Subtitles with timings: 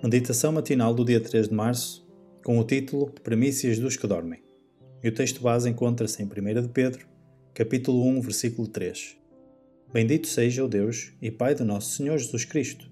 [0.00, 2.06] Meditação matinal do dia 3 de março,
[2.44, 4.40] com o título Premissas dos que dormem.
[5.02, 7.04] E o texto base encontra-se em 1 de Pedro,
[7.52, 9.16] capítulo 1, versículo 3.
[9.92, 12.88] Bendito seja o Deus e Pai de nosso Senhor Jesus Cristo,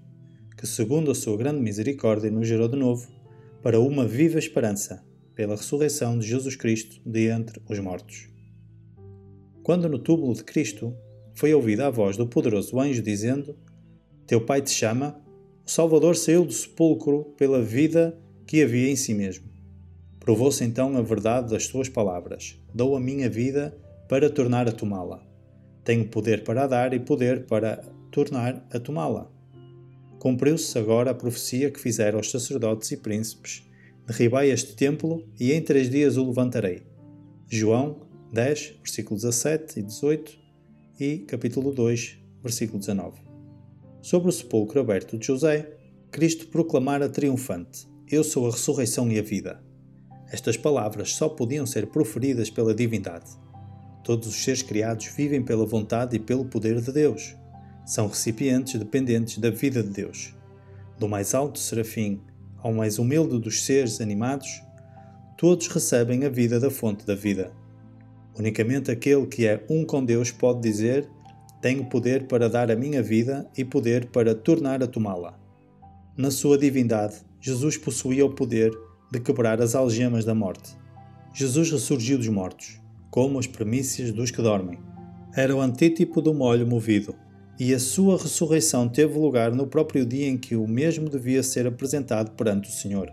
[0.57, 3.07] que segundo a sua grande misericórdia nos gerou de novo
[3.63, 5.01] para uma viva esperança,
[5.33, 8.27] pela ressurreição de Jesus Cristo de entre os mortos.
[9.63, 10.93] Quando no túmulo de Cristo
[11.33, 13.55] foi ouvida a voz do poderoso anjo dizendo:
[14.25, 15.25] Teu Pai te chama
[15.67, 19.49] o Salvador saiu do sepulcro pela vida que havia em si mesmo.
[20.17, 23.77] Provou-se então a verdade das suas palavras: Dou a minha vida
[24.07, 25.21] para tornar a tomá-la.
[25.83, 29.29] Tenho poder para dar e poder para tornar a tomá-la.
[30.19, 33.61] Cumpriu-se agora a profecia que fizeram os sacerdotes e príncipes:
[34.07, 36.83] Derribai este templo e em três dias o levantarei.
[37.49, 40.39] João 10, versículos 17 e 18
[40.97, 43.26] e capítulo 2, versículo 19
[44.01, 45.77] sobre o sepulcro aberto de José,
[46.11, 49.61] Cristo proclamara triunfante: Eu sou a ressurreição e a vida.
[50.31, 53.29] Estas palavras só podiam ser proferidas pela divindade.
[54.03, 57.35] Todos os seres criados vivem pela vontade e pelo poder de Deus.
[57.85, 60.33] São recipientes dependentes da vida de Deus.
[60.97, 62.21] Do mais alto serafim
[62.57, 64.61] ao mais humilde dos seres animados,
[65.37, 67.51] todos recebem a vida da fonte da vida.
[68.37, 71.09] Unicamente aquele que é um com Deus pode dizer:
[71.61, 75.37] tenho poder para dar a minha vida e poder para tornar a tomá-la.
[76.15, 78.71] Na sua divindade, Jesus possuía o poder
[79.11, 80.75] de quebrar as algemas da morte.
[81.33, 84.79] Jesus ressurgiu dos mortos, como as premissas dos que dormem.
[85.35, 87.15] Era o antítipo do molho movido,
[87.59, 91.65] e a sua ressurreição teve lugar no próprio dia em que o mesmo devia ser
[91.65, 93.11] apresentado perante o Senhor.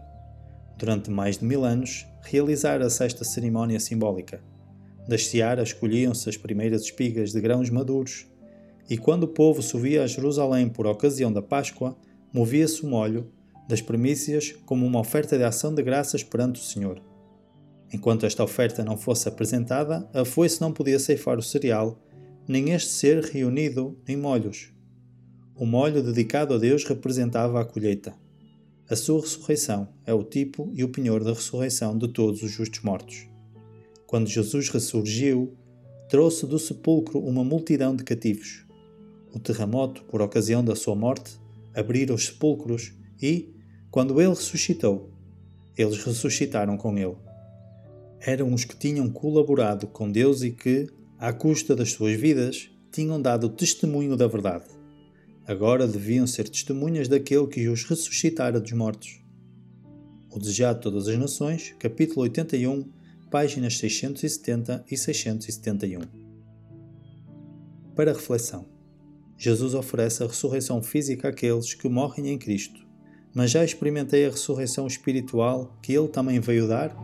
[0.79, 4.43] Durante mais de mil anos, realizara-se esta cerimónia simbólica.
[5.09, 8.27] Das searas colhiam-se as primeiras espigas de grãos maduros
[8.89, 11.97] e quando o povo subia a Jerusalém por ocasião da Páscoa,
[12.33, 13.31] movia-se o molho
[13.69, 17.01] das primícias como uma oferta de ação de graças perante o Senhor.
[17.93, 21.99] Enquanto esta oferta não fosse apresentada, a foice não podia ceifar o cereal,
[22.47, 24.73] nem este ser reunido em molhos.
[25.57, 28.15] O molho dedicado a Deus representava a colheita.
[28.91, 32.83] A sua ressurreição é o tipo e o penhor da ressurreição de todos os justos
[32.83, 33.29] mortos.
[34.07, 35.57] Quando Jesus ressurgiu,
[36.09, 38.67] trouxe do sepulcro uma multidão de cativos,
[39.35, 41.39] o terremoto, por ocasião da sua morte,
[41.75, 43.53] abriram os sepulcros e,
[43.91, 45.11] quando ele ressuscitou,
[45.77, 47.17] eles ressuscitaram com ele.
[48.21, 53.21] Eram os que tinham colaborado com Deus e que, à custa das suas vidas, tinham
[53.21, 54.67] dado testemunho da verdade.
[55.47, 59.21] Agora deviam ser testemunhas daquele que os ressuscitara dos mortos.
[60.31, 62.89] O Desejado de Todas as Nações, capítulo 81,
[63.31, 66.01] páginas 670 e 671.
[67.95, 68.74] Para reflexão.
[69.37, 72.87] Jesus oferece a ressurreição física àqueles que morrem em Cristo,
[73.35, 76.95] mas já experimentei a ressurreição espiritual que Ele também veio dar?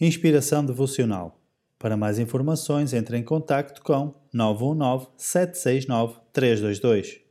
[0.00, 1.40] Inspiração Devocional.
[1.78, 7.23] Para mais informações, entre em contato com 919 769 322.